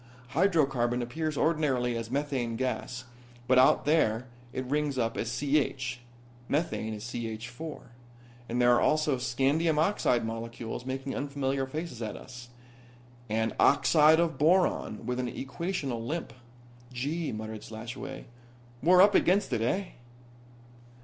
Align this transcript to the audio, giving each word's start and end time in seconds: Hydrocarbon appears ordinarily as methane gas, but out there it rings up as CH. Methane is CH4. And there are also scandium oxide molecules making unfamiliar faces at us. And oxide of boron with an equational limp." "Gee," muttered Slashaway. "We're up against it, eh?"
Hydrocarbon 0.31 1.03
appears 1.03 1.37
ordinarily 1.37 1.95
as 1.95 2.09
methane 2.09 2.55
gas, 2.55 3.05
but 3.47 3.59
out 3.59 3.85
there 3.85 4.25
it 4.51 4.65
rings 4.65 4.97
up 4.97 5.15
as 5.15 5.29
CH. 5.31 5.99
Methane 6.49 6.95
is 6.95 7.03
CH4. 7.03 7.81
And 8.49 8.59
there 8.59 8.73
are 8.73 8.81
also 8.81 9.17
scandium 9.17 9.77
oxide 9.77 10.25
molecules 10.25 10.87
making 10.87 11.15
unfamiliar 11.15 11.67
faces 11.67 12.01
at 12.01 12.15
us. 12.17 12.49
And 13.29 13.53
oxide 13.59 14.19
of 14.19 14.39
boron 14.39 15.05
with 15.05 15.19
an 15.19 15.31
equational 15.31 16.03
limp." 16.03 16.33
"Gee," 16.91 17.31
muttered 17.31 17.61
Slashaway. 17.61 18.25
"We're 18.81 19.03
up 19.03 19.13
against 19.13 19.53
it, 19.53 19.61
eh?" 19.61 19.89